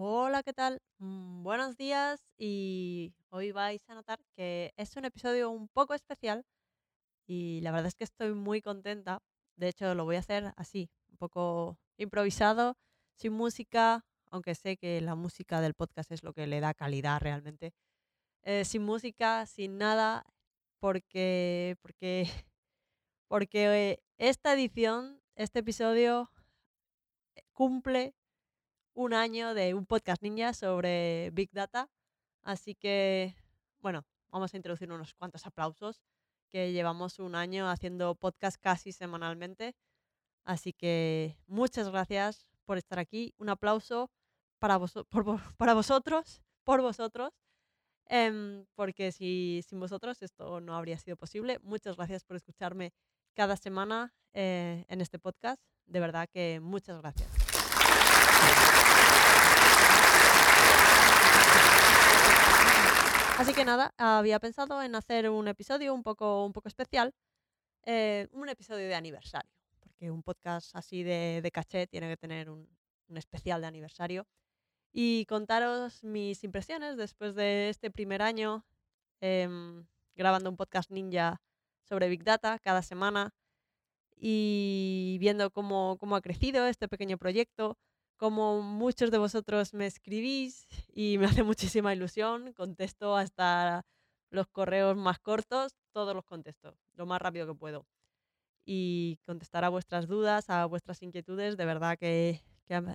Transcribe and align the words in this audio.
Hola, 0.00 0.44
¿qué 0.44 0.52
tal? 0.52 0.80
Mm, 0.98 1.42
buenos 1.42 1.76
días 1.76 2.20
y 2.38 3.12
hoy 3.30 3.50
vais 3.50 3.82
a 3.88 3.96
notar 3.96 4.20
que 4.36 4.72
es 4.76 4.96
un 4.96 5.04
episodio 5.04 5.50
un 5.50 5.66
poco 5.66 5.92
especial 5.92 6.46
y 7.26 7.60
la 7.62 7.72
verdad 7.72 7.88
es 7.88 7.96
que 7.96 8.04
estoy 8.04 8.32
muy 8.32 8.62
contenta. 8.62 9.18
De 9.56 9.66
hecho, 9.66 9.96
lo 9.96 10.04
voy 10.04 10.14
a 10.14 10.20
hacer 10.20 10.52
así, 10.56 10.88
un 11.10 11.16
poco 11.16 11.80
improvisado, 11.96 12.76
sin 13.16 13.32
música, 13.32 14.04
aunque 14.30 14.54
sé 14.54 14.76
que 14.76 15.00
la 15.00 15.16
música 15.16 15.60
del 15.60 15.74
podcast 15.74 16.12
es 16.12 16.22
lo 16.22 16.32
que 16.32 16.46
le 16.46 16.60
da 16.60 16.74
calidad 16.74 17.20
realmente. 17.20 17.72
Eh, 18.44 18.64
sin 18.64 18.84
música, 18.84 19.46
sin 19.46 19.78
nada, 19.78 20.24
porque, 20.78 21.76
porque, 21.82 22.22
porque 23.26 23.90
eh, 23.90 24.02
esta 24.18 24.52
edición, 24.52 25.20
este 25.34 25.58
episodio 25.58 26.30
eh, 27.34 27.42
cumple 27.52 28.14
un 28.98 29.14
año 29.14 29.54
de 29.54 29.74
un 29.74 29.86
podcast 29.86 30.20
ninja 30.22 30.52
sobre 30.52 31.30
Big 31.30 31.50
Data. 31.52 31.88
Así 32.42 32.74
que, 32.74 33.36
bueno, 33.78 34.04
vamos 34.32 34.52
a 34.52 34.56
introducir 34.56 34.90
unos 34.90 35.14
cuantos 35.14 35.46
aplausos, 35.46 36.02
que 36.50 36.72
llevamos 36.72 37.20
un 37.20 37.36
año 37.36 37.70
haciendo 37.70 38.16
podcast 38.16 38.60
casi 38.60 38.90
semanalmente. 38.90 39.76
Así 40.44 40.72
que 40.72 41.38
muchas 41.46 41.88
gracias 41.90 42.48
por 42.64 42.76
estar 42.76 42.98
aquí. 42.98 43.34
Un 43.38 43.50
aplauso 43.50 44.10
para, 44.58 44.76
vosotros, 45.74 46.42
por 46.64 46.82
vosotros, 46.82 47.32
em, 48.06 48.66
porque 48.74 49.12
si, 49.12 49.62
sin 49.64 49.78
vosotros 49.78 50.20
esto 50.22 50.60
no 50.60 50.74
habría 50.74 50.98
sido 50.98 51.16
posible. 51.16 51.60
Muchas 51.62 51.94
gracias 51.94 52.24
por 52.24 52.34
escucharme 52.34 52.92
cada 53.34 53.56
semana 53.56 54.12
eh, 54.32 54.84
en 54.88 55.00
este 55.00 55.20
podcast. 55.20 55.62
De 55.86 56.00
verdad 56.00 56.28
que 56.28 56.58
muchas 56.60 56.98
gracias. 56.98 57.28
Así 63.38 63.54
que 63.54 63.64
nada, 63.64 63.94
había 63.98 64.40
pensado 64.40 64.82
en 64.82 64.96
hacer 64.96 65.30
un 65.30 65.46
episodio 65.46 65.94
un 65.94 66.02
poco, 66.02 66.44
un 66.44 66.52
poco 66.52 66.66
especial, 66.66 67.14
eh, 67.84 68.26
un 68.32 68.48
episodio 68.48 68.88
de 68.88 68.96
aniversario, 68.96 69.48
porque 69.78 70.10
un 70.10 70.24
podcast 70.24 70.74
así 70.74 71.04
de, 71.04 71.40
de 71.40 71.50
caché 71.52 71.86
tiene 71.86 72.08
que 72.08 72.16
tener 72.16 72.50
un, 72.50 72.68
especial 73.14 73.60
de 73.60 73.68
aniversario. 73.68 74.26
Y 74.92 75.24
contaros 75.26 76.02
mis 76.02 76.42
impresiones 76.42 76.96
después 76.96 77.36
de 77.36 77.68
este 77.68 77.92
primer 77.92 78.22
año 78.22 78.64
em, 79.20 79.86
grabando 80.16 80.50
un 80.50 80.56
podcast 80.56 80.90
ninja 80.90 81.40
sobre 81.84 82.08
Big 82.08 82.24
Data 82.24 82.58
cada 82.58 82.82
semana 82.82 83.32
y 84.16 85.16
viendo 85.20 85.52
cómo, 85.52 85.96
cómo 86.00 86.16
ha 86.16 86.22
crecido 86.22 86.66
este 86.66 86.88
pequeño 86.88 87.18
proyecto, 87.18 87.78
como 88.18 88.60
muchos 88.60 89.10
de 89.10 89.18
vosotros 89.18 89.72
me 89.72 89.86
escribís 89.86 90.66
y 90.92 91.16
me 91.18 91.26
hace 91.42 91.42
muchísima 91.42 91.94
ilusión, 91.94 92.52
contesto 92.52 93.16
hasta 93.16 93.86
los 94.30 94.48
correos 94.48 94.96
más 94.96 95.18
cortos, 95.20 95.74
todos 95.92 96.14
los 96.14 96.24
contesto, 96.24 96.76
lo 96.94 97.06
más 97.06 97.22
rápido 97.22 97.46
que 97.46 97.54
puedo. 97.54 97.86
Y 98.66 99.18
contestar 99.24 99.64
a 99.64 99.70
vuestras 99.70 100.06
dudas, 100.06 100.50
a 100.50 100.66
vuestras 100.66 101.02
inquietudes, 101.02 101.56
de 101.56 101.64
verdad 101.64 101.96
que, 101.98 102.42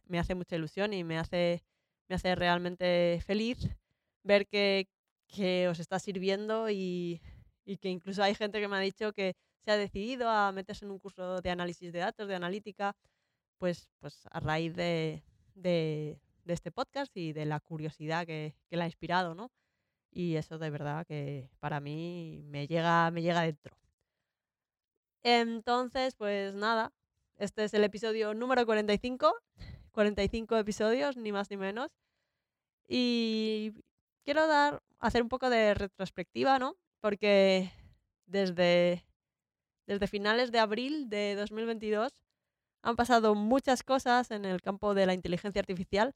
me 0.05 0.19
hace 0.19 0.35
mucha 0.35 0.55
ilusión 0.55 0.93
y 0.93 1.03
me 1.03 1.17
hace, 1.17 1.63
me 2.07 2.15
hace 2.15 2.35
realmente 2.35 3.19
feliz 3.25 3.57
ver 4.21 4.45
que, 4.45 4.87
que 5.27 5.67
os 5.67 5.79
está 5.79 5.97
sirviendo 5.97 6.69
y, 6.69 7.21
y 7.65 7.77
que 7.77 7.89
incluso 7.89 8.21
hay 8.21 8.35
gente 8.35 8.61
que 8.61 8.67
me 8.67 8.75
ha 8.75 8.81
dicho 8.81 9.13
que 9.13 9.35
se 9.65 9.71
ha 9.71 9.77
decidido 9.77 10.29
a 10.29 10.51
meterse 10.51 10.85
en 10.85 10.91
un 10.91 10.99
curso 10.99 11.41
de 11.41 11.49
análisis 11.49 11.91
de 11.91 11.99
datos, 11.99 12.27
de 12.27 12.35
analítica, 12.35 12.95
pues, 13.63 13.89
pues 14.01 14.27
a 14.29 14.41
raíz 14.41 14.75
de, 14.75 15.23
de, 15.55 16.19
de 16.43 16.53
este 16.53 16.69
podcast 16.69 17.15
y 17.15 17.31
de 17.31 17.45
la 17.45 17.61
curiosidad 17.61 18.25
que, 18.25 18.57
que 18.67 18.75
la 18.75 18.83
ha 18.83 18.87
inspirado, 18.87 19.35
¿no? 19.35 19.53
Y 20.11 20.35
eso 20.35 20.57
de 20.57 20.69
verdad 20.69 21.07
que 21.07 21.49
para 21.61 21.79
mí 21.79 22.41
me 22.43 22.67
llega, 22.67 23.09
me 23.11 23.21
llega 23.21 23.43
dentro. 23.43 23.77
Entonces, 25.23 26.13
pues 26.15 26.53
nada, 26.55 26.91
este 27.37 27.63
es 27.63 27.73
el 27.73 27.85
episodio 27.85 28.33
número 28.33 28.65
45, 28.65 29.33
45 29.93 30.57
episodios, 30.57 31.15
ni 31.15 31.31
más 31.31 31.49
ni 31.49 31.55
menos. 31.55 31.89
Y 32.85 33.71
quiero 34.25 34.45
dar, 34.45 34.83
hacer 34.99 35.21
un 35.21 35.29
poco 35.29 35.49
de 35.49 35.73
retrospectiva, 35.73 36.59
¿no? 36.59 36.75
Porque 36.99 37.71
desde, 38.25 39.05
desde 39.87 40.07
finales 40.07 40.51
de 40.51 40.59
abril 40.59 41.09
de 41.09 41.35
2022 41.35 42.22
han 42.83 42.95
pasado 42.97 43.35
muchas 43.35 43.83
cosas 43.83 44.31
en 44.31 44.45
el 44.45 44.61
campo 44.61 44.93
de 44.93 45.05
la 45.07 45.13
inteligencia 45.13 45.61
artificial. 45.61 46.13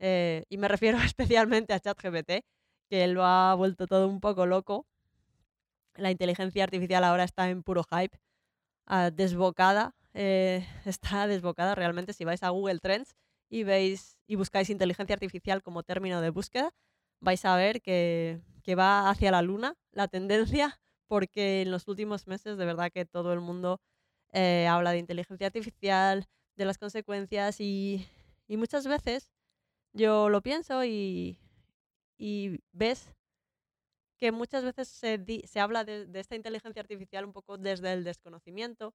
eh, 0.00 0.44
y 0.50 0.58
me 0.58 0.68
refiero 0.76 0.98
especialmente 0.98 1.74
a 1.74 1.80
ChatGPT, 1.80 2.44
que 2.90 3.06
lo 3.08 3.24
ha 3.24 3.54
vuelto 3.56 3.86
todo 3.86 4.08
un 4.08 4.20
poco 4.20 4.46
loco. 4.46 4.86
La 5.94 6.10
inteligencia 6.10 6.64
artificial 6.64 7.04
ahora 7.04 7.24
está 7.24 7.48
en 7.50 7.62
puro 7.62 7.84
hype, 7.84 8.18
ah, 8.86 9.10
desbocada. 9.10 9.94
eh, 10.14 10.66
está 10.86 11.26
desbocada 11.28 11.74
realmente 11.76 12.12
si 12.14 12.24
vais 12.24 12.42
a 12.42 12.50
Google 12.50 12.80
Trends 12.80 13.14
y 13.50 13.64
veis 13.64 14.18
y 14.26 14.36
buscáis 14.36 14.70
inteligencia 14.70 15.14
artificial 15.14 15.62
como 15.62 15.82
término 15.84 16.20
de 16.20 16.30
búsqueda, 16.30 16.72
vais 17.20 17.44
a 17.44 17.56
ver 17.56 17.82
que, 17.82 18.40
que 18.64 18.74
va 18.76 19.10
hacia 19.10 19.30
la 19.32 19.42
luna 19.42 19.74
la 19.92 20.08
tendencia, 20.08 20.80
porque 21.08 21.62
en 21.62 21.70
los 21.72 21.88
últimos 21.88 22.26
meses 22.28 22.58
de 22.58 22.64
verdad 22.66 22.90
que 22.92 23.04
todo 23.06 23.32
el 23.32 23.40
mundo 23.40 23.80
eh, 24.32 24.66
habla 24.68 24.92
de 24.92 24.98
inteligencia 24.98 25.46
artificial, 25.48 26.26
de 26.56 26.64
las 26.64 26.78
consecuencias 26.78 27.60
y, 27.60 28.06
y 28.48 28.56
muchas 28.56 28.86
veces 28.86 29.32
yo 29.92 30.28
lo 30.28 30.42
pienso 30.42 30.84
y, 30.84 31.38
y 32.18 32.60
ves 32.72 33.12
que 34.18 34.32
muchas 34.32 34.64
veces 34.64 34.88
se, 34.88 35.18
di- 35.18 35.42
se 35.46 35.60
habla 35.60 35.84
de, 35.84 36.06
de 36.06 36.20
esta 36.20 36.36
inteligencia 36.36 36.82
artificial 36.82 37.24
un 37.24 37.32
poco 37.32 37.56
desde 37.58 37.92
el 37.92 38.04
desconocimiento 38.04 38.94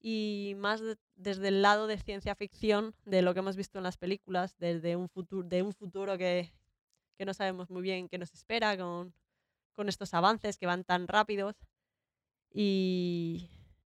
y 0.00 0.54
más 0.58 0.80
de- 0.80 0.98
desde 1.14 1.48
el 1.48 1.62
lado 1.62 1.86
de 1.86 1.98
ciencia 1.98 2.34
ficción, 2.34 2.94
de 3.04 3.22
lo 3.22 3.34
que 3.34 3.40
hemos 3.40 3.56
visto 3.56 3.78
en 3.78 3.84
las 3.84 3.98
películas, 3.98 4.56
desde 4.58 4.96
un 4.96 5.08
futuro, 5.08 5.48
de 5.48 5.62
un 5.62 5.72
futuro 5.72 6.18
que, 6.18 6.52
que 7.18 7.24
no 7.24 7.34
sabemos 7.34 7.70
muy 7.70 7.82
bien 7.82 8.08
qué 8.08 8.18
nos 8.18 8.34
espera 8.34 8.76
con, 8.76 9.14
con 9.74 9.88
estos 9.88 10.14
avances 10.14 10.58
que 10.58 10.66
van 10.66 10.84
tan 10.84 11.08
rápidos. 11.08 11.56
Y, 12.52 13.48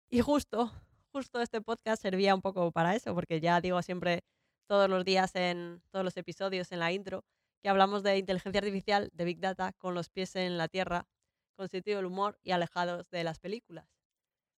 y 0.09 0.21
justo, 0.21 0.71
justo 1.11 1.41
este 1.41 1.61
podcast 1.61 2.01
servía 2.01 2.35
un 2.35 2.41
poco 2.41 2.71
para 2.71 2.95
eso, 2.95 3.13
porque 3.13 3.39
ya 3.39 3.61
digo 3.61 3.81
siempre 3.81 4.23
todos 4.67 4.89
los 4.89 5.05
días 5.05 5.35
en 5.35 5.81
todos 5.91 6.03
los 6.03 6.17
episodios 6.17 6.71
en 6.71 6.79
la 6.79 6.91
intro 6.91 7.23
que 7.61 7.69
hablamos 7.69 8.03
de 8.03 8.19
inteligencia 8.19 8.59
artificial, 8.59 9.09
de 9.13 9.25
Big 9.25 9.39
Data, 9.39 9.73
con 9.79 9.95
los 9.95 10.09
pies 10.09 10.35
en 10.35 10.57
la 10.57 10.67
tierra, 10.67 11.07
con 11.55 11.67
sentido 11.67 11.97
del 11.97 12.05
humor 12.05 12.37
y 12.43 12.51
alejados 12.51 13.09
de 13.09 13.23
las 13.23 13.39
películas. 13.39 13.89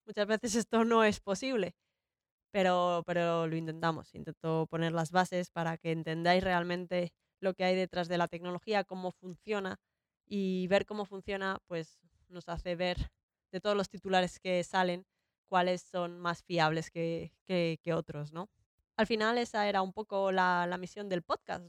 Muchas 0.05 0.27
veces 0.27 0.55
esto 0.55 0.83
no 0.83 1.05
es 1.05 1.21
posible, 1.21 1.73
pero, 2.51 3.03
pero 3.05 3.47
lo 3.47 3.55
intentamos. 3.55 4.13
Intento 4.13 4.67
poner 4.69 4.91
las 4.91 5.11
bases 5.11 5.51
para 5.51 5.77
que 5.77 5.91
entendáis 5.93 6.43
realmente 6.43 7.13
lo 7.39 7.53
que 7.53 7.63
hay 7.63 7.75
detrás 7.77 8.09
de 8.09 8.17
la 8.17 8.27
tecnología, 8.27 8.83
cómo 8.83 9.13
funciona 9.13 9.79
y 10.25 10.67
ver 10.67 10.85
cómo 10.85 11.05
funciona, 11.05 11.59
pues 11.67 11.99
nos 12.27 12.49
hace 12.49 12.75
ver 12.75 13.09
de 13.53 13.61
todos 13.61 13.77
los 13.77 13.89
titulares 13.89 14.39
que 14.39 14.63
salen 14.65 15.05
cuáles 15.47 15.81
son 15.81 16.19
más 16.19 16.43
fiables 16.43 16.91
que, 16.91 17.33
que- 17.45 17.79
que 17.83 17.93
otros, 17.93 18.33
¿no? 18.33 18.49
Al 18.97 19.07
final 19.07 19.37
esa 19.37 19.67
era 19.69 19.81
un 19.81 19.93
poco 19.93 20.31
la, 20.31 20.65
la 20.67 20.77
misión 20.77 21.09
del 21.09 21.23
podcast, 21.23 21.65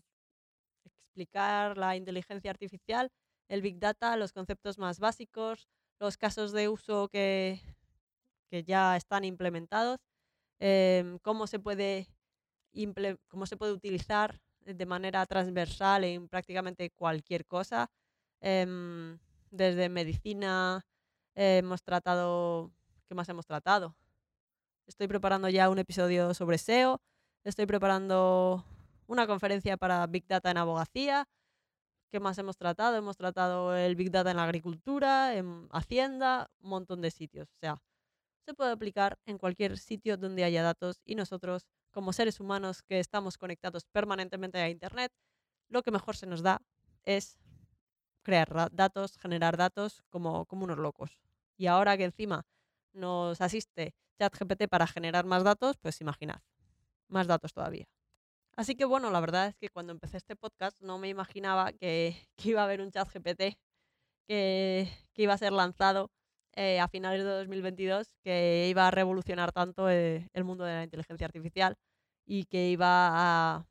explicar 0.96 1.76
la 1.78 1.96
inteligencia 1.96 2.50
artificial, 2.50 3.10
el 3.48 3.62
big 3.62 3.78
data, 3.78 4.16
los 4.16 4.32
conceptos 4.32 4.78
más 4.78 4.98
básicos, 5.00 5.68
los 5.98 6.16
casos 6.16 6.52
de 6.52 6.68
uso 6.68 7.08
que, 7.08 7.60
que 8.50 8.64
ya 8.64 8.96
están 8.96 9.24
implementados, 9.24 9.98
em, 10.60 11.18
cómo 11.20 11.46
se 11.46 11.58
puede 11.58 12.08
imple- 12.74 13.18
cómo 13.28 13.46
se 13.46 13.56
puede 13.56 13.72
utilizar 13.72 14.40
de 14.60 14.86
manera 14.86 15.24
transversal 15.26 16.04
en 16.04 16.28
prácticamente 16.28 16.90
cualquier 16.90 17.46
cosa. 17.46 17.90
em, 18.40 19.19
desde 19.50 19.88
medicina 19.88 20.86
eh, 21.34 21.58
hemos 21.58 21.82
tratado, 21.82 22.72
¿qué 23.08 23.14
más 23.14 23.28
hemos 23.28 23.46
tratado? 23.46 23.96
Estoy 24.87 25.08
preparando 25.08 25.49
ya 25.49 25.70
un 25.70 25.78
episodio 25.78 26.34
sobre 26.34 26.58
SEO, 26.58 27.00
estoy 27.43 27.66
preparando 27.66 28.64
una 29.06 29.26
conferencia 29.26 29.76
para 29.78 30.06
Big 30.06 30.26
Data 30.26 30.50
en 30.50 30.58
abogacía. 30.58 31.26
¿Qué 32.10 32.20
más 32.20 32.38
hemos 32.38 32.56
tratado? 32.56 32.96
Hemos 32.96 33.16
tratado 33.16 33.75
el 33.76 33.96
Big 33.96 34.10
Data 34.10 34.31
en 34.31 34.37
la 34.37 34.44
agricultura, 34.44 35.34
en 35.34 35.69
Hacienda, 35.72 36.50
un 36.60 36.70
montón 36.70 37.00
de 37.00 37.10
sitios. 37.10 37.49
O 37.49 37.58
sea, 37.58 37.82
se 38.44 38.55
puede 38.55 38.72
aplicar 38.72 39.19
en 39.26 39.38
cualquier 39.38 39.78
sitio 39.78 40.16
donde 40.16 40.44
haya 40.44 40.62
datos 40.62 41.00
y 41.05 41.14
nosotros, 41.14 41.66
como 41.90 42.12
seres 42.12 42.40
humanos 42.40 42.82
que 42.82 42.99
estamos 42.99 43.37
conectados 43.37 43.84
permanentemente 43.87 44.58
a 44.58 44.69
Internet, 44.69 45.12
lo 45.69 45.82
que 45.82 45.90
mejor 45.90 46.16
se 46.16 46.26
nos 46.26 46.43
da 46.43 46.60
es 47.05 47.38
crear 48.22 48.70
datos, 48.72 49.16
generar 49.19 49.56
datos 49.56 50.02
como 50.10 50.46
unos 50.50 50.78
locos. 50.78 51.19
Y 51.56 51.66
ahora 51.66 51.96
que 51.96 52.05
encima 52.05 52.46
nos 52.98 53.40
asiste 53.40 53.94
ChatGPT 54.18 54.68
para 54.68 54.86
generar 54.86 55.24
más 55.24 55.44
datos, 55.44 55.76
pues 55.78 56.00
imaginad, 56.00 56.40
más 57.08 57.26
datos 57.26 57.52
todavía. 57.52 57.86
Así 58.56 58.74
que 58.74 58.84
bueno, 58.84 59.10
la 59.10 59.20
verdad 59.20 59.46
es 59.48 59.56
que 59.56 59.68
cuando 59.68 59.92
empecé 59.92 60.16
este 60.16 60.36
podcast 60.36 60.80
no 60.82 60.98
me 60.98 61.08
imaginaba 61.08 61.72
que, 61.72 62.16
que 62.36 62.50
iba 62.50 62.62
a 62.62 62.64
haber 62.64 62.80
un 62.80 62.90
chat 62.90 63.08
GPT 63.08 63.56
que, 64.26 64.88
que 65.14 65.22
iba 65.22 65.34
a 65.34 65.38
ser 65.38 65.52
lanzado 65.52 66.10
eh, 66.54 66.80
a 66.80 66.88
finales 66.88 67.22
de 67.22 67.30
2022, 67.30 68.14
que 68.24 68.66
iba 68.68 68.88
a 68.88 68.90
revolucionar 68.90 69.52
tanto 69.52 69.88
eh, 69.88 70.28
el 70.32 70.44
mundo 70.44 70.64
de 70.64 70.74
la 70.74 70.84
inteligencia 70.84 71.26
artificial 71.26 71.76
y 72.26 72.46
que 72.46 72.68
iba 72.70 73.10
a, 73.12 73.66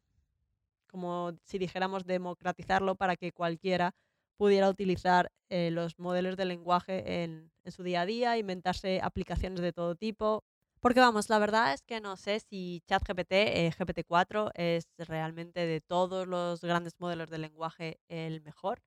como 0.89 1.33
si 1.43 1.57
dijéramos, 1.57 2.05
democratizarlo 2.05 2.95
para 2.95 3.17
que 3.17 3.33
cualquiera 3.33 3.93
pudiera 4.37 4.69
utilizar 4.69 5.31
eh, 5.49 5.71
los 5.71 5.99
modelos 5.99 6.37
de 6.37 6.45
lenguaje 6.45 7.23
en, 7.23 7.51
su 7.65 7.83
día 7.83 8.01
a 8.01 8.05
día, 8.05 8.37
inventarse 8.37 9.01
aplicaciones 9.03 9.59
de 9.61 9.73
todo 9.73 9.95
tipo, 9.95 10.43
porque 10.79 10.99
vamos, 10.99 11.29
la 11.29 11.39
verdad 11.39 11.73
es 11.73 11.81
que 11.81 11.99
no 11.99 12.15
sé 12.17 12.39
si 12.39 12.81
ChatGPT, 12.87 13.31
eh, 13.31 13.71
GPT-4, 13.77 14.51
es 14.53 14.87
realmente 14.99 15.65
de 15.65 15.81
todos 15.81 16.27
los 16.27 16.61
grandes 16.61 16.93
modelos 16.99 17.29
de 17.29 17.39
lenguaje 17.39 17.99
el 18.07 18.41
mejor. 18.41 18.79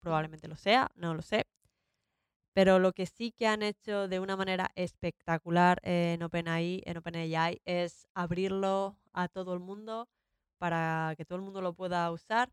Probablemente 0.00 0.48
lo 0.48 0.56
sea, 0.56 0.90
no 0.94 1.14
lo 1.14 1.22
sé. 1.22 1.44
Pero 2.54 2.78
lo 2.78 2.92
que 2.92 3.06
sí 3.06 3.32
que 3.32 3.46
han 3.46 3.62
hecho 3.62 4.08
de 4.08 4.20
una 4.20 4.36
manera 4.36 4.70
espectacular 4.74 5.80
en 5.84 6.22
OpenAI, 6.22 6.82
en 6.84 6.98
OpenAI, 6.98 7.60
es 7.64 8.06
abrirlo 8.14 8.98
a 9.12 9.28
todo 9.28 9.54
el 9.54 9.60
mundo 9.60 10.08
para 10.58 11.14
que 11.16 11.24
todo 11.24 11.36
el 11.36 11.44
mundo 11.44 11.60
lo 11.62 11.72
pueda 11.74 12.10
usar. 12.10 12.50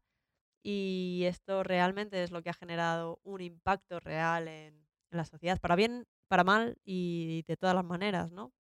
Y 0.64 1.24
esto 1.26 1.64
realmente 1.64 2.24
es 2.24 2.32
lo 2.32 2.42
que 2.42 2.50
ha 2.50 2.54
generado 2.54 3.20
un 3.24 3.42
impacto 3.42 4.00
real 4.00 4.48
en, 4.48 4.74
en 5.12 5.18
la 5.18 5.26
sociedad, 5.26 5.60
para 5.60 5.76
bien, 5.76 6.06
para 6.28 6.44
mal 6.44 6.78
y 6.86 7.44
de 7.48 7.58
todas 7.58 7.76
las 7.76 7.86
maneras, 7.86 8.32
¿no? 8.32 8.54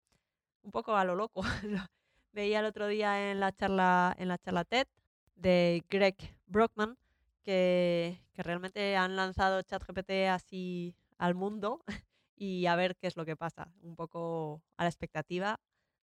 un 0.69 0.73
poco 0.73 0.95
a 0.97 1.05
lo 1.05 1.15
loco. 1.15 1.43
Veía 2.33 2.61
el 2.61 2.67
otro 2.67 2.87
día 2.87 3.31
en 3.31 3.41
la 3.41 3.53
charla, 3.53 4.15
en 4.19 4.29
la 4.29 4.39
charla 4.39 4.65
TED 4.65 4.87
de 5.35 5.83
Greg 5.89 6.17
Brockman 6.47 6.99
que, 7.43 8.21
que 8.35 8.43
realmente 8.43 8.97
han 8.97 9.17
lanzado 9.17 9.63
ChatGPT 9.63 10.11
así 10.31 10.95
al 11.17 11.35
mundo 11.35 11.83
y 12.37 12.67
a 12.67 12.77
ver 12.77 12.97
qué 12.97 13.07
es 13.07 13.17
lo 13.17 13.25
que 13.25 13.37
pasa, 13.37 13.73
un 13.81 13.97
poco 13.97 14.63
a 14.77 14.85
la 14.85 14.91
expectativa 14.91 15.59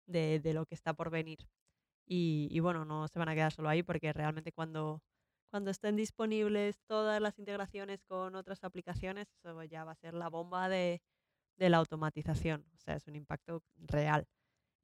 de, 0.08 0.40
de 0.40 0.54
lo 0.54 0.66
que 0.66 0.76
está 0.76 0.94
por 0.94 1.12
venir. 1.12 1.48
Y, 2.08 2.48
y, 2.52 2.60
bueno, 2.60 2.86
no 2.86 3.08
se 3.08 3.18
van 3.18 3.30
a 3.30 3.36
quedar 3.36 3.52
solo 3.52 3.70
ahí 3.70 3.82
porque 3.84 4.14
realmente 4.14 4.52
cuando, 4.52 5.02
cuando 5.50 5.72
estén 5.72 5.96
disponibles 5.96 6.82
todas 6.88 7.22
las 7.22 7.40
integraciones 7.40 8.04
con 8.04 8.36
otras 8.36 8.64
aplicaciones, 8.64 9.28
eso 9.32 9.64
ya 9.64 9.84
va 9.84 9.92
a 9.92 9.96
ser 9.96 10.14
la 10.14 10.30
bomba 10.30 10.70
de, 10.70 11.02
de 11.58 11.70
la 11.70 11.78
automatización. 11.78 12.66
O 12.74 12.78
sea, 12.78 12.96
es 12.96 13.08
un 13.08 13.16
impacto 13.16 13.64
real 13.78 14.28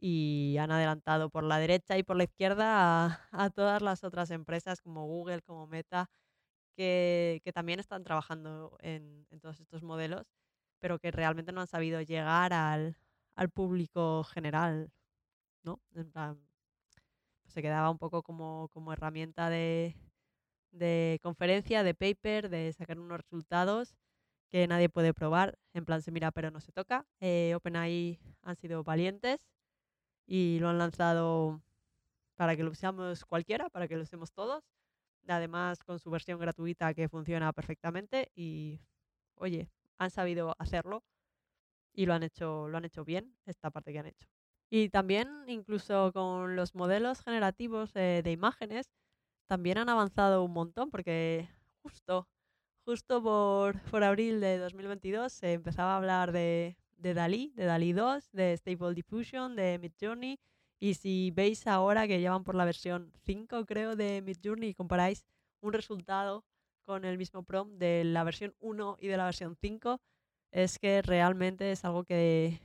y 0.01 0.57
han 0.57 0.71
adelantado 0.71 1.29
por 1.29 1.43
la 1.43 1.59
derecha 1.59 1.97
y 1.97 2.03
por 2.03 2.17
la 2.17 2.23
izquierda 2.23 3.27
a, 3.31 3.49
todas 3.51 3.81
las 3.83 4.03
otras 4.03 4.31
empresas 4.31 4.81
como 4.81 5.05
Google, 5.05 5.41
como 5.43 5.67
Meta, 5.67 6.09
que, 6.75 7.41
que 7.43 7.53
también 7.53 7.79
están 7.79 8.03
trabajando 8.03 8.77
en, 8.81 9.27
en, 9.29 9.39
todos 9.39 9.59
estos 9.59 9.83
modelos, 9.83 10.27
pero 10.79 10.99
que 10.99 11.11
realmente 11.11 11.51
no 11.51 11.61
han 11.61 11.67
sabido 11.67 12.01
llegar 12.01 12.53
al, 12.53 12.97
al 13.35 13.49
público 13.49 14.23
general, 14.23 14.91
¿no? 15.63 15.79
En 15.93 16.11
plan, 16.11 16.39
pues 17.43 17.53
se 17.53 17.61
quedaba 17.61 17.91
un 17.91 17.99
poco 17.99 18.23
como, 18.23 18.69
como 18.69 18.93
herramienta 18.93 19.49
de, 19.49 19.95
de 20.71 21.19
conferencia, 21.21 21.83
de 21.83 21.93
paper, 21.93 22.49
de 22.49 22.73
sacar 22.73 22.99
unos 22.99 23.19
resultados 23.19 23.95
que 24.49 24.67
nadie 24.67 24.89
puede 24.89 25.13
probar. 25.13 25.57
En 25.73 25.85
plan, 25.85 26.01
se 26.01 26.11
mira 26.11 26.31
pero 26.31 26.51
no 26.51 26.59
se 26.61 26.71
toca. 26.71 27.05
Eh, 27.19 27.53
OpenAI 27.55 28.19
han 28.43 28.55
sido 28.55 28.83
valientes 28.83 29.39
y 30.25 30.59
lo 30.59 30.69
han 30.69 30.77
lanzado 30.77 31.61
para 32.35 32.55
que 32.55 32.63
lo 32.63 32.71
usemos 32.71 33.25
cualquiera, 33.25 33.69
para 33.69 33.87
que 33.87 33.95
lo 33.97 34.03
usemos 34.03 34.31
todos. 34.31 34.63
Además, 35.27 35.83
con 35.83 35.99
su 35.99 36.09
versión 36.11 36.39
gratuita 36.39 36.93
que 36.93 37.09
funciona 37.09 37.53
perfectamente 37.53 38.31
y, 38.35 38.81
oye, 39.35 39.69
han 39.97 40.09
sabido 40.11 40.55
hacerlo 40.59 41.03
y 41.93 42.05
lo 42.05 42.13
han 42.13 42.23
hecho, 42.23 42.67
lo 42.69 42.77
han 42.77 42.85
hecho 42.85 43.05
bien, 43.05 43.35
esta 43.45 43.69
parte 43.71 43.91
que 43.93 43.99
han 43.99 44.07
hecho. 44.07 44.27
Y 44.69 44.89
también, 44.89 45.43
incluso 45.47 46.11
con 46.13 46.55
los 46.55 46.75
modelos 46.75 47.21
generativos 47.21 47.93
de, 47.93 48.21
de 48.23 48.31
imágenes, 48.31 48.89
también 49.51 49.79
han 49.79 49.89
avanzado 49.89 50.45
un 50.45 50.53
montón 50.53 50.89
porque 50.89 51.49
justo, 51.83 52.25
justo 52.85 53.21
por, 53.21 53.73
por 53.91 54.01
abril 54.01 54.39
de 54.39 54.57
2022 54.57 55.33
se 55.33 55.51
empezaba 55.51 55.91
a 55.91 55.97
hablar 55.97 56.31
de, 56.31 56.77
de 56.95 57.13
Dalí, 57.13 57.51
de 57.57 57.65
Dalí 57.65 57.91
2, 57.91 58.31
de 58.31 58.55
Stable 58.55 58.93
Diffusion, 58.93 59.57
de 59.57 59.77
Midjourney. 59.77 60.39
Y 60.79 60.93
si 60.93 61.31
veis 61.31 61.67
ahora 61.67 62.07
que 62.07 62.21
llevan 62.21 62.45
por 62.45 62.55
la 62.55 62.63
versión 62.63 63.11
5, 63.25 63.65
creo, 63.65 63.97
de 63.97 64.21
Midjourney 64.21 64.69
y 64.69 64.73
comparáis 64.73 65.25
un 65.59 65.73
resultado 65.73 66.45
con 66.85 67.03
el 67.03 67.17
mismo 67.17 67.43
prompt 67.43 67.77
de 67.77 68.05
la 68.05 68.23
versión 68.23 68.55
1 68.61 68.99
y 69.01 69.07
de 69.09 69.17
la 69.17 69.25
versión 69.25 69.57
5, 69.59 69.99
es 70.51 70.79
que 70.79 71.01
realmente 71.01 71.73
es 71.73 71.83
algo 71.83 72.05
que, 72.05 72.61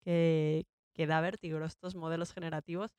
que, 0.00 0.66
que 0.94 1.06
da 1.06 1.20
vértigo 1.20 1.64
estos 1.64 1.94
modelos 1.94 2.32
generativos, 2.32 2.90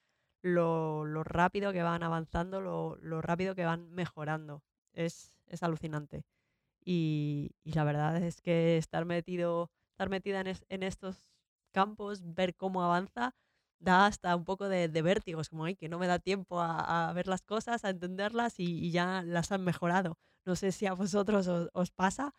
lo, 0.45 1.23
rápido 1.23 1.73
que 1.73 1.81
van 1.81 2.03
avanzando, 2.03 2.61
lo, 2.61 3.21
rápido 3.21 3.55
que 3.55 3.65
van 3.65 3.89
mejorando. 3.91 4.63
Es, 4.93 5.31
alucinante. 5.61 6.23
Y, 6.83 7.51
la 7.63 7.83
verdad 7.83 8.17
es 8.17 8.41
que 8.41 8.77
estar 8.77 9.05
metido 9.05 9.71
estar 9.91 10.09
metida 10.09 10.41
en, 10.41 10.47
es, 10.47 10.65
en 10.69 10.83
estos 10.83 11.31
campos, 11.71 12.21
ver 12.35 12.53
cómo 12.55 12.83
avanza, 12.83 13.33
da 13.79 14.05
hasta 14.07 14.35
un 14.35 14.45
poco 14.45 14.67
de, 14.69 14.89
de 14.89 15.01
vértigo. 15.01 15.41
Es 15.41 15.49
como 15.49 15.65
Ay, 15.65 15.75
que 15.75 15.89
no 15.89 15.99
me 15.99 16.07
da 16.07 16.19
tiempo 16.19 16.61
a, 16.61 17.11
ver 17.13 17.27
las 17.27 17.41
cosas, 17.41 17.85
a 17.85 17.89
entenderlas 17.89 18.59
y, 18.59 18.91
ya 18.91 19.23
las 19.23 19.51
han 19.51 19.63
mejorado. 19.63 20.17
No 20.45 20.55
sé 20.55 20.71
si 20.71 20.85
a 20.85 20.93
vosotros 20.93 21.47
os, 21.47 21.91
pasa, 21.91 22.33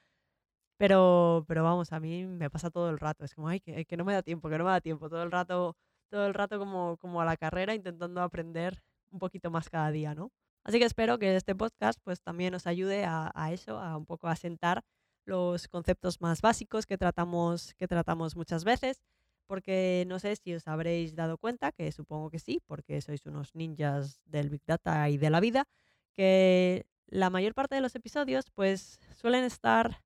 pero, 0.78 1.44
pero 1.48 1.64
vamos, 1.64 1.92
a 1.92 2.00
mí 2.00 2.26
me 2.26 2.50
pasa 2.50 2.70
todo 2.70 2.90
el 2.90 2.98
rato. 2.98 3.24
Es 3.24 3.34
como, 3.34 3.48
ay, 3.48 3.60
que, 3.60 3.84
que 3.86 3.96
no 3.96 4.04
me 4.04 4.12
da 4.12 4.22
tiempo, 4.22 4.48
que 4.50 4.58
no 4.58 4.64
me 4.64 4.70
da 4.70 4.80
tiempo. 4.80 5.08
Todo 5.08 5.22
el 5.22 5.32
rato, 5.32 5.76
todo 6.08 6.26
el 6.26 6.34
rato 6.34 6.58
como, 6.58 6.96
como 6.98 7.20
a 7.20 7.24
la 7.24 7.36
carrera 7.36 7.74
intentando 7.74 8.22
aprender 8.22 8.82
un 9.10 9.18
poquito 9.18 9.50
más 9.50 9.68
cada 9.68 9.90
día, 9.90 10.14
¿no? 10.14 10.30
Así 10.64 10.78
que 10.78 10.84
espero 10.84 11.18
que 11.18 11.36
este 11.36 11.54
podcast 11.54 12.00
pues 12.02 12.20
también 12.20 12.54
os 12.54 12.66
ayude 12.66 13.04
a, 13.04 13.30
a 13.34 13.52
eso, 13.52 13.78
a 13.78 13.96
un 13.96 14.06
poco 14.06 14.28
a 14.28 14.36
sentar 14.36 14.84
los 15.24 15.68
conceptos 15.68 16.20
más 16.20 16.40
básicos 16.40 16.86
que 16.86 16.98
tratamos, 16.98 17.74
que 17.74 17.88
tratamos 17.88 18.36
muchas 18.36 18.64
veces, 18.64 19.02
porque 19.46 20.04
no 20.08 20.18
sé 20.18 20.34
si 20.36 20.54
os 20.54 20.66
habréis 20.66 21.14
dado 21.14 21.38
cuenta, 21.38 21.72
que 21.72 21.92
supongo 21.92 22.30
que 22.30 22.38
sí, 22.38 22.60
porque 22.66 23.00
sois 23.00 23.26
unos 23.26 23.54
ninjas 23.54 24.20
del 24.24 24.50
Big 24.50 24.62
Data 24.66 25.08
y 25.08 25.18
de 25.18 25.30
la 25.30 25.40
vida, 25.40 25.66
que 26.14 26.86
la 27.06 27.30
mayor 27.30 27.54
parte 27.54 27.74
de 27.74 27.80
los 27.80 27.94
episodios 27.94 28.50
pues 28.50 28.98
suelen 29.14 29.44
estar 29.44 30.02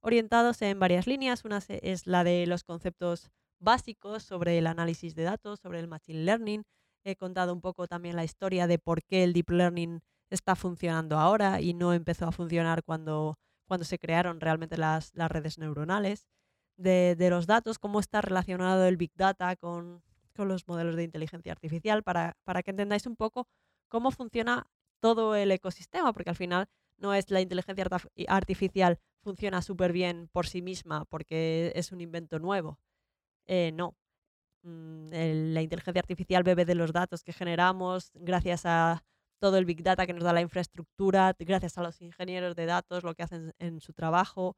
orientados 0.00 0.62
en 0.62 0.78
varias 0.78 1.06
líneas. 1.06 1.44
Una 1.44 1.58
es 1.68 2.06
la 2.06 2.24
de 2.24 2.46
los 2.46 2.62
conceptos 2.62 3.30
básicos 3.64 4.22
sobre 4.22 4.58
el 4.58 4.66
análisis 4.66 5.14
de 5.14 5.24
datos, 5.24 5.60
sobre 5.60 5.80
el 5.80 5.88
machine 5.88 6.24
learning. 6.24 6.64
He 7.04 7.16
contado 7.16 7.52
un 7.52 7.60
poco 7.60 7.86
también 7.88 8.16
la 8.16 8.24
historia 8.24 8.66
de 8.66 8.78
por 8.78 9.02
qué 9.02 9.24
el 9.24 9.32
deep 9.32 9.50
learning 9.50 10.00
está 10.30 10.56
funcionando 10.56 11.18
ahora 11.18 11.60
y 11.60 11.74
no 11.74 11.92
empezó 11.92 12.26
a 12.26 12.32
funcionar 12.32 12.82
cuando 12.84 13.34
cuando 13.66 13.84
se 13.84 13.98
crearon 13.98 14.40
realmente 14.40 14.76
las, 14.76 15.10
las 15.14 15.30
redes 15.30 15.58
neuronales, 15.58 16.26
de, 16.76 17.16
los 17.30 17.46
datos, 17.46 17.78
cómo 17.78 18.00
está 18.00 18.20
relacionado 18.20 18.84
el 18.84 18.96
Big 18.96 19.12
Data 19.14 19.54
con, 19.56 20.02
con 20.34 20.48
los 20.48 20.66
modelos 20.66 20.96
de 20.96 21.04
inteligencia 21.04 21.52
artificial, 21.52 22.02
para, 22.02 22.36
para 22.44 22.62
que 22.62 22.70
entendáis 22.72 23.06
un 23.06 23.16
poco 23.16 23.46
cómo 23.88 24.10
funciona 24.10 24.66
todo 25.00 25.36
el 25.36 25.52
ecosistema, 25.52 26.12
porque 26.12 26.30
al 26.30 26.36
final 26.36 26.66
no 26.96 27.14
es 27.14 27.30
la 27.30 27.40
inteligencia 27.40 27.86
artificial 28.28 28.98
funciona 29.22 29.62
súper 29.62 29.92
bien 29.92 30.28
por 30.32 30.46
sí 30.46 30.62
misma 30.62 31.04
porque 31.06 31.72
es 31.74 31.92
un 31.92 32.00
invento 32.00 32.38
nuevo. 32.38 32.78
Eh, 33.46 33.72
no. 33.72 33.94
Mm, 34.62 35.10
la 35.52 35.62
inteligencia 35.62 36.00
artificial 36.00 36.42
bebe 36.42 36.64
de 36.64 36.74
los 36.74 36.92
datos 36.92 37.22
que 37.22 37.32
generamos 37.32 38.10
gracias 38.14 38.64
a 38.64 39.04
todo 39.38 39.58
el 39.58 39.66
Big 39.66 39.82
Data 39.82 40.06
que 40.06 40.14
nos 40.14 40.24
da 40.24 40.32
la 40.32 40.40
infraestructura, 40.40 41.34
gracias 41.38 41.76
a 41.76 41.82
los 41.82 42.00
ingenieros 42.00 42.56
de 42.56 42.66
datos, 42.66 43.04
lo 43.04 43.14
que 43.14 43.24
hacen 43.24 43.52
en 43.58 43.80
su 43.80 43.92
trabajo. 43.92 44.56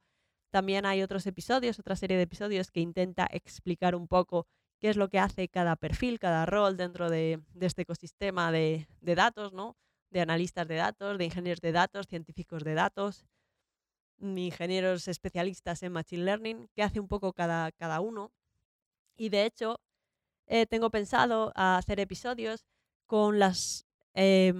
También 0.49 0.85
hay 0.85 1.01
otros 1.03 1.25
episodios, 1.27 1.79
otra 1.79 1.95
serie 1.97 2.15
de 2.15 2.23
episodios 2.23 2.71
que 2.71 2.79
intenta 2.79 3.27
explicar 3.31 3.95
un 3.95 4.07
poco 4.07 4.47
qué 4.79 4.89
es 4.89 4.95
lo 4.95 5.09
que 5.09 5.19
hace 5.19 5.49
cada 5.49 5.75
perfil, 5.75 6.19
cada 6.19 6.45
rol 6.45 6.77
dentro 6.77 7.09
de, 7.09 7.41
este 7.59 7.81
ecosistema 7.81 8.51
de, 8.51 8.87
de, 9.01 9.15
datos, 9.15 9.51
¿no? 9.53 9.75
De 10.09 10.21
analistas 10.21 10.67
de 10.67 10.75
datos, 10.75 11.17
de 11.17 11.25
ingenieros 11.25 11.59
de 11.61 11.73
datos, 11.73 12.07
científicos 12.07 12.63
de 12.63 12.75
datos, 12.75 13.25
ingenieros 14.19 15.07
especialistas 15.07 15.83
en 15.83 15.91
Machine 15.91 16.23
Learning, 16.23 16.69
qué 16.73 16.83
hace 16.83 16.99
un 16.99 17.07
poco 17.07 17.33
cada, 17.33 17.71
cada 17.73 17.99
uno. 17.99 18.31
Y 19.17 19.29
de 19.29 19.45
hecho, 19.45 19.81
eh, 20.45 20.65
tengo 20.65 20.89
pensado 20.89 21.51
hacer 21.55 21.99
episodios 21.99 22.65
con 23.05 23.39
las 23.39 23.85
eh, 24.13 24.53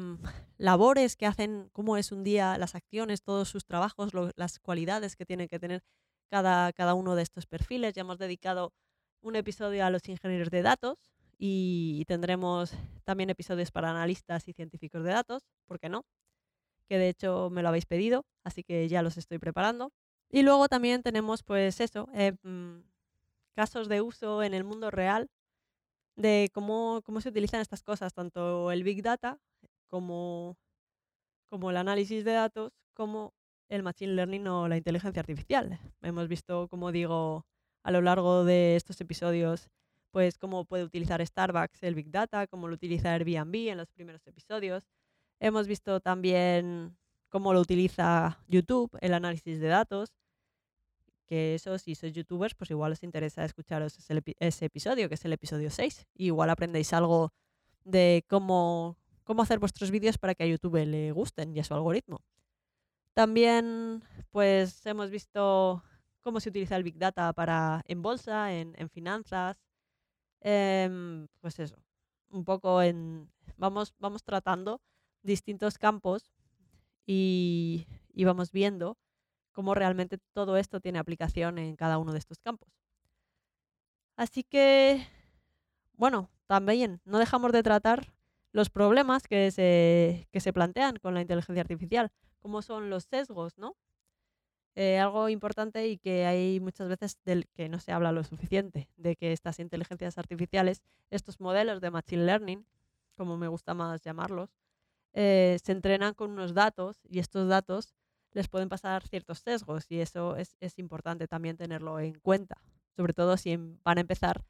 labores 0.57 1.15
que 1.15 1.25
hacen, 1.25 1.69
cómo 1.73 1.97
es 1.97 2.11
un 2.11 2.23
día, 2.23 2.57
las 2.57 2.75
acciones, 2.75 3.21
todos 3.21 3.49
sus 3.49 3.65
trabajos, 3.65 4.11
las 4.35 4.59
cualidades 4.59 5.15
que 5.15 5.25
tiene 5.25 5.47
que 5.47 5.59
tener 5.59 5.83
cada, 6.29 6.73
cada 6.73 6.93
uno 6.93 7.15
de 7.15 7.23
estos 7.23 7.45
perfiles. 7.45 7.93
Ya 7.93 8.01
hemos 8.01 8.17
dedicado 8.17 8.73
un 9.21 9.35
episodio 9.35 9.85
a 9.85 9.89
los 9.89 10.07
ingenieros 10.09 10.49
de 10.49 10.61
datos 10.61 10.99
y 11.37 12.03
tendremos 12.07 12.73
también 13.03 13.29
episodios 13.29 13.71
para 13.71 13.91
analistas 13.91 14.47
y 14.47 14.53
científicos 14.53 15.03
de 15.03 15.11
datos, 15.11 15.43
¿por 15.65 15.79
qué 15.79 15.89
no? 15.89 16.05
Que 16.87 16.97
de 16.97 17.09
hecho 17.09 17.49
me 17.51 17.61
lo 17.61 17.69
habéis 17.69 17.85
pedido, 17.85 18.25
así 18.43 18.63
que 18.63 18.87
ya 18.87 19.01
los 19.01 19.17
estoy 19.17 19.37
preparando. 19.37 19.91
Y 20.29 20.43
luego 20.43 20.67
también 20.67 21.03
tenemos 21.03 21.43
pues 21.43 21.79
eso, 21.79 22.09
eh, 22.13 22.33
casos 23.57 23.89
de 23.89 24.01
uso 24.01 24.43
en 24.43 24.53
el 24.53 24.63
mundo 24.63 24.91
real 24.91 25.31
de 26.15 26.51
cómo, 26.53 27.01
cómo 27.03 27.21
se 27.21 27.29
utilizan 27.29 27.59
estas 27.59 27.81
cosas, 27.81 28.13
tanto 28.13 28.71
el 28.71 28.83
Big 28.83 29.01
Data 29.01 29.39
como, 29.87 30.55
como 31.49 31.71
el 31.71 31.77
análisis 31.77 32.23
de 32.23 32.33
datos, 32.33 32.71
como 32.93 33.33
el 33.67 33.81
Machine 33.81 34.13
Learning 34.13 34.47
o 34.47 34.67
la 34.67 34.77
inteligencia 34.77 35.21
artificial. 35.21 35.79
Hemos 36.03 36.27
visto, 36.27 36.67
como 36.67 36.91
digo, 36.91 37.47
a 37.81 37.89
lo 37.89 38.01
largo 38.01 38.45
de 38.45 38.75
estos 38.75 39.01
episodios, 39.01 39.69
pues 40.11 40.37
cómo 40.37 40.65
puede 40.65 40.83
utilizar 40.83 41.25
Starbucks 41.25 41.81
el 41.81 41.95
Big 41.95 42.11
Data, 42.11 42.45
cómo 42.45 42.67
lo 42.67 42.75
utiliza 42.75 43.11
Airbnb 43.11 43.69
en 43.69 43.77
los 43.77 43.89
primeros 43.89 44.21
episodios. 44.27 44.87
Hemos 45.39 45.67
visto 45.67 45.99
también 45.99 46.95
cómo 47.29 47.53
lo 47.53 47.61
utiliza 47.61 48.37
YouTube, 48.47 48.95
el 49.01 49.15
análisis 49.15 49.59
de 49.59 49.67
datos, 49.67 50.13
que 51.27 51.55
eso, 51.55 51.77
si 51.77 51.93
sois 51.93 52.13
youtubers, 52.13 52.55
pues 52.55 52.71
igual 52.71 52.93
os 52.93 53.03
interesa 53.03 53.45
escucharos 53.45 53.97
ese, 54.39 54.65
episodio, 54.65 55.09
que 55.09 55.15
es 55.15 55.25
el 55.25 55.33
episodio 55.33 55.69
6. 55.69 56.07
Y 56.15 56.27
igual 56.27 56.49
aprendéis 56.49 56.93
algo 56.93 57.33
de 57.83 58.25
cómo, 58.27 58.97
cómo 59.23 59.43
hacer 59.43 59.59
vuestros 59.59 59.91
vídeos 59.91 60.17
para 60.17 60.33
que 60.33 60.43
a 60.43 60.47
YouTube 60.47 60.83
le 60.85 61.11
gusten 61.11 61.55
y 61.55 61.59
a 61.59 61.63
su 61.63 61.73
algoritmo. 61.73 62.21
También, 63.13 64.03
pues 64.31 64.85
hemos 64.85 65.11
visto 65.11 65.83
cómo 66.21 66.39
se 66.39 66.49
utiliza 66.49 66.75
el 66.75 66.83
Big 66.83 66.97
Data 66.97 67.33
para 67.33 67.83
en 67.85 68.01
bolsa, 68.01 68.53
en, 68.53 68.89
finanzas. 68.89 69.61
Em, 70.41 71.27
pues 71.41 71.59
eso, 71.59 71.77
un 72.29 72.45
poco 72.45 72.81
en... 72.81 73.29
Vamos, 73.57 73.93
vamos 73.99 74.23
tratando 74.23 74.81
distintos 75.23 75.77
campos 75.77 76.31
y, 77.05 77.87
y 78.13 78.23
vamos 78.23 78.51
viendo 78.51 78.97
cómo 79.57 79.73
realmente 79.73 80.19
todo 80.33 80.55
esto 80.55 80.79
tiene 80.79 80.99
aplicación 80.99 81.57
en 81.57 81.75
cada 81.75 81.97
uno 81.97 82.11
de 82.13 82.19
estos 82.19 82.37
campos. 82.37 82.69
Así 84.15 84.43
que, 84.43 85.07
bueno, 85.93 86.29
también 86.45 87.01
no 87.05 87.17
dejamos 87.17 87.51
de 87.51 87.63
tratar 87.63 88.13
los 88.51 88.69
problemas 88.69 89.23
que 89.23 89.49
se, 89.49 90.27
que 90.31 90.41
se 90.41 90.53
plantean 90.53 90.97
con 90.97 91.15
la 91.15 91.21
inteligencia 91.21 91.61
artificial, 91.61 92.11
como 92.37 92.61
son 92.61 92.91
los 92.91 93.05
sesgos, 93.05 93.57
¿no? 93.57 93.75
Eh, 94.75 94.99
algo 94.99 95.27
importante 95.27 95.87
y 95.87 95.97
que 95.97 96.27
hay 96.27 96.59
muchas 96.59 96.87
veces 96.87 97.17
del 97.25 97.47
que 97.47 97.67
no 97.67 97.79
se 97.79 97.91
habla 97.91 98.11
lo 98.11 98.23
suficiente, 98.23 98.91
de 98.95 99.15
que 99.15 99.33
estas 99.33 99.57
inteligencias 99.57 100.19
artificiales, 100.19 100.83
estos 101.09 101.39
modelos 101.39 101.81
de 101.81 101.89
Machine 101.89 102.25
Learning, 102.25 102.67
como 103.15 103.37
me 103.37 103.47
gusta 103.47 103.73
más 103.73 104.03
llamarlos, 104.03 104.51
eh, 105.13 105.57
se 105.63 105.71
entrenan 105.71 106.13
con 106.13 106.29
unos 106.29 106.53
datos 106.53 106.99
y 107.09 107.17
estos 107.17 107.49
datos 107.49 107.95
les 108.33 108.47
pueden 108.47 108.69
pasar 108.69 109.07
ciertos 109.07 109.39
sesgos 109.39 109.85
y 109.89 110.01
eso 110.01 110.35
es, 110.35 110.55
importante 110.77 111.27
también 111.27 111.57
tenerlo 111.57 111.99
en 111.99 112.19
cuenta, 112.19 112.61
sobre 112.95 113.13
todo 113.13 113.37
si 113.37 113.51
em, 113.51 113.77
van 113.83 113.97
a 113.97 114.01
empezar 114.01 114.43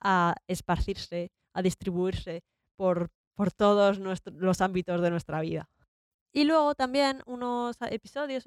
a 0.00 0.34
esparcirse, 0.46 1.30
a 1.52 1.62
distribuirse 1.62 2.42
por, 2.76 3.10
por 3.34 3.52
todos 3.52 3.98
los 3.98 4.60
ámbitos 4.60 5.00
de 5.00 5.10
nuestra 5.10 5.40
vida. 5.40 5.68
Y 6.32 6.44
luego 6.44 6.74
también 6.74 7.22
unos 7.26 7.76
episodios, 7.90 8.44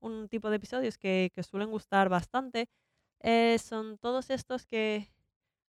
un 0.00 0.28
tipo 0.28 0.48
de 0.48 0.56
episodios 0.56 0.96
que, 0.96 1.32
suelen 1.42 1.70
gustar 1.70 2.08
bastante, 2.08 2.68
eh, 3.20 3.58
son 3.58 3.98
todos 3.98 4.30
estos 4.30 4.64
que 4.64 5.10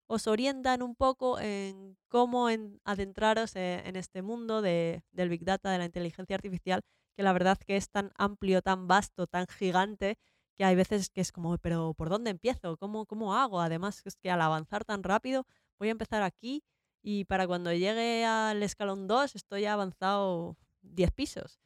os 0.06 0.26
orientan 0.26 0.82
un 0.82 0.94
poco 0.94 1.40
en 1.40 1.96
cómo 2.08 2.48
adentraros 2.84 3.56
eh, 3.56 3.82
en 3.86 3.96
este 3.96 4.22
mundo 4.22 4.60
del 4.60 5.28
Big 5.28 5.44
Data, 5.44 5.70
de 5.70 5.78
la 5.78 5.86
inteligencia 5.86 6.36
artificial 6.36 6.82
que 7.16 7.22
la 7.22 7.32
verdad 7.32 7.58
que 7.58 7.76
es 7.76 7.90
tan 7.90 8.12
amplio, 8.16 8.62
tan 8.62 8.88
vasto, 8.88 9.26
tan 9.26 9.46
gigante, 9.46 10.18
que 10.56 10.64
hay 10.64 10.76
veces 10.76 11.10
que 11.10 11.20
es 11.20 11.32
como, 11.32 11.56
pero 11.58 11.94
¿por 11.94 12.10
dónde 12.10 12.30
empiezo? 12.30 12.76
¿Cómo, 12.76 13.06
cómo 13.06 13.34
hago? 13.34 13.60
Además, 13.60 14.02
es 14.04 14.16
que 14.16 14.30
al 14.30 14.42
avanzar 14.42 14.84
tan 14.84 15.02
rápido, 15.02 15.46
voy 15.78 15.88
a 15.88 15.92
empezar 15.92 16.22
aquí 16.22 16.62
y 17.02 17.24
para 17.24 17.46
cuando 17.46 17.72
llegue 17.72 18.24
al 18.24 18.62
escalón 18.62 19.08
2 19.08 19.36
estoy 19.36 19.64
avanzado 19.64 20.56
10 20.82 21.12
pisos. 21.12 21.60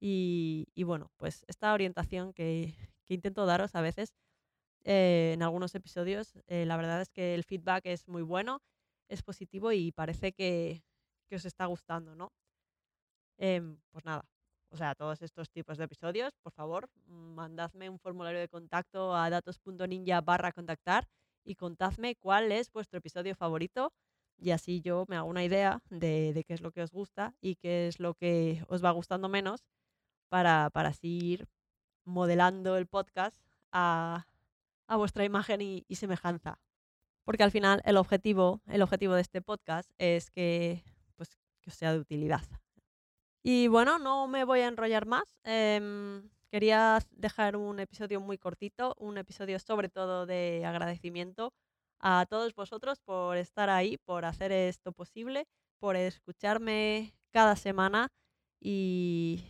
Y, 0.00 0.66
bueno, 0.84 1.12
pues 1.16 1.44
esta 1.46 1.72
orientación 1.72 2.32
que, 2.32 2.74
intento 3.06 3.46
daros 3.46 3.76
a 3.76 3.80
veces 3.82 4.14
eh, 4.84 5.32
en 5.34 5.42
algunos 5.42 5.74
episodios, 5.76 6.34
eh, 6.48 6.66
la 6.66 6.76
verdad 6.76 7.02
es 7.02 7.10
que 7.10 7.34
el 7.34 7.44
feedback 7.44 7.86
es 7.86 8.08
muy 8.08 8.22
bueno, 8.22 8.62
es 9.08 9.22
positivo 9.22 9.70
y 9.72 9.92
parece 9.92 10.32
que, 10.32 10.82
os 11.30 11.44
está 11.46 11.66
gustando, 11.66 12.14
¿no? 12.14 12.32
Em, 13.38 13.78
pues 13.90 14.04
nada, 14.04 14.24
o 14.72 14.76
sea, 14.76 14.94
todos 14.94 15.20
estos 15.20 15.50
tipos 15.50 15.76
de 15.76 15.84
episodios, 15.84 16.34
por 16.42 16.52
favor, 16.52 16.88
mandadme 17.06 17.90
un 17.90 17.98
formulario 17.98 18.40
de 18.40 18.48
contacto 18.48 19.14
a 19.14 19.28
datos.ninja 19.28 20.20
barra 20.22 20.50
contactar 20.50 21.06
y 21.44 21.56
contadme 21.56 22.16
cuál 22.16 22.50
es 22.52 22.72
vuestro 22.72 22.98
episodio 22.98 23.34
favorito 23.36 23.92
y 24.38 24.50
así 24.50 24.80
yo 24.80 25.04
me 25.08 25.16
hago 25.16 25.28
una 25.28 25.44
idea 25.44 25.82
de, 25.90 26.44
qué 26.46 26.54
es 26.54 26.62
lo 26.62 26.72
que 26.72 26.82
os 26.82 26.90
gusta 26.90 27.34
y 27.40 27.56
qué 27.56 27.86
es 27.86 28.00
lo 28.00 28.14
que 28.14 28.64
os 28.68 28.82
va 28.82 28.90
gustando 28.90 29.28
menos 29.28 29.62
para, 30.30 30.70
para 30.70 30.88
así 30.88 31.18
ir 31.22 31.48
modelando 32.04 32.76
el 32.76 32.86
podcast 32.86 33.36
a, 33.72 34.26
vuestra 34.88 35.24
imagen 35.24 35.60
y, 35.60 35.84
y, 35.86 35.96
semejanza. 35.96 36.58
Porque 37.24 37.44
al 37.44 37.50
final 37.50 37.82
el 37.84 37.96
objetivo, 37.96 38.62
el 38.66 38.82
objetivo 38.82 39.14
de 39.14 39.22
este 39.22 39.42
podcast 39.42 39.90
es 39.98 40.30
que, 40.30 40.82
pues, 41.16 41.30
que 41.60 41.70
os 41.70 41.76
sea 41.76 41.92
de 41.92 42.00
utilidad. 42.00 42.42
Y 43.44 43.66
bueno, 43.68 43.98
no 43.98 44.28
me 44.28 44.44
voy 44.44 44.60
a 44.60 44.68
enrollar 44.68 45.04
más. 45.06 45.24
Em, 45.44 46.28
quería 46.50 46.98
dejar 47.10 47.56
un 47.56 47.80
episodio 47.80 48.20
muy 48.20 48.38
cortito, 48.38 48.94
un 48.98 49.18
episodio 49.18 49.58
sobre 49.58 49.88
todo 49.88 50.26
de 50.26 50.64
agradecimiento 50.64 51.52
a 51.98 52.26
todos 52.28 52.54
vosotros 52.54 53.00
por 53.00 53.36
estar 53.36 53.68
ahí, 53.70 53.98
por 53.98 54.24
hacer 54.24 54.52
esto 54.52 54.92
posible, 54.92 55.46
por 55.80 55.96
escucharme 55.96 57.14
cada 57.32 57.56
semana 57.56 58.08
y, 58.60 59.44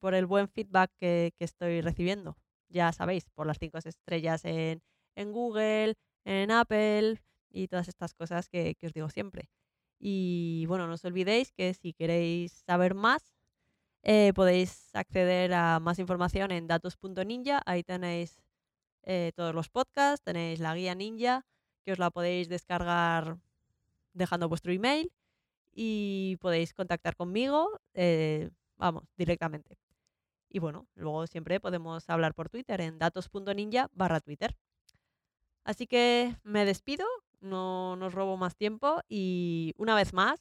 por 0.00 0.14
el 0.14 0.26
buen 0.26 0.48
feedback 0.48 0.92
que, 0.98 1.32
estoy 1.40 1.80
recibiendo. 1.80 2.36
Ya 2.68 2.92
sabéis, 2.92 3.28
por 3.34 3.46
las 3.46 3.58
cinco 3.58 3.78
estrellas 3.78 4.44
en, 4.44 4.80
Google, 5.32 5.94
en 6.24 6.50
Apple 6.52 7.20
y 7.50 7.68
todas 7.68 7.88
estas 7.88 8.14
cosas 8.14 8.48
que 8.48 8.76
os 8.82 8.92
digo 8.92 9.08
siempre. 9.10 9.48
Y 9.98 10.64
bueno, 10.66 10.86
no 10.86 10.94
os 10.94 11.04
olvidéis 11.04 11.52
que 11.52 11.74
si 11.74 11.92
queréis 11.92 12.52
saber 12.66 12.94
más, 12.94 13.34
eh, 14.02 14.32
podéis 14.34 14.94
acceder 14.94 15.52
a 15.54 15.80
más 15.80 15.98
información 15.98 16.50
en 16.52 16.66
datos.ninja. 16.66 17.62
Ahí 17.66 17.82
tenéis 17.82 18.40
eh, 19.02 19.32
todos 19.34 19.54
los 19.54 19.68
podcasts, 19.68 20.24
tenéis 20.24 20.60
la 20.60 20.74
guía 20.74 20.94
ninja, 20.94 21.44
que 21.84 21.92
os 21.92 21.98
la 21.98 22.10
podéis 22.10 22.48
descargar 22.48 23.38
dejando 24.12 24.48
vuestro 24.48 24.72
email 24.72 25.12
y 25.72 26.36
podéis 26.40 26.74
contactar 26.74 27.16
conmigo, 27.16 27.80
eh, 27.94 28.50
vamos, 28.76 29.04
directamente. 29.16 29.78
Y 30.48 30.58
bueno, 30.58 30.86
luego 30.94 31.26
siempre 31.26 31.60
podemos 31.60 32.08
hablar 32.10 32.34
por 32.34 32.48
Twitter 32.48 32.80
en 32.80 32.98
datos.ninja 32.98 33.90
barra 33.92 34.20
Twitter. 34.20 34.56
Así 35.64 35.86
que 35.86 36.36
me 36.42 36.64
despido 36.64 37.06
no 37.40 37.96
nos 37.96 38.14
robo 38.14 38.36
más 38.36 38.56
tiempo 38.56 39.00
y 39.08 39.74
una 39.76 39.94
vez 39.94 40.12
más, 40.12 40.40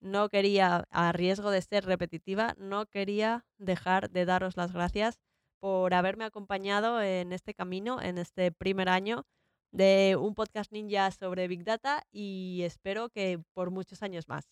no 0.00 0.28
quería, 0.28 0.84
a 0.90 1.12
riesgo 1.12 1.50
de 1.50 1.62
ser 1.62 1.84
repetitiva, 1.84 2.54
no 2.56 2.86
quería 2.86 3.44
dejar 3.58 4.10
de 4.10 4.24
daros 4.24 4.56
las 4.56 4.72
gracias 4.72 5.18
por 5.60 5.92
haberme 5.94 6.24
acompañado 6.24 7.02
en 7.02 7.32
este 7.32 7.54
camino, 7.54 8.00
en 8.00 8.18
este 8.18 8.52
primer 8.52 8.88
año 8.88 9.24
de 9.72 10.16
un 10.18 10.34
podcast 10.34 10.72
ninja 10.72 11.10
sobre 11.10 11.48
Big 11.48 11.64
Data 11.64 12.02
y 12.10 12.62
espero 12.62 13.10
que 13.10 13.40
por 13.54 13.70
muchos 13.70 14.02
años 14.02 14.28
más. 14.28 14.48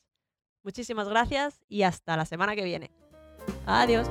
Muchísimas 0.62 1.08
gracias 1.08 1.61
y 1.68 1.82
hasta 1.82 2.16
la 2.16 2.26
semana 2.26 2.56
que 2.56 2.64
viene. 2.64 2.90
Adiós. 3.66 4.08